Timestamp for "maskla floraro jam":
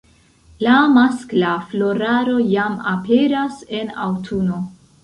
0.93-2.81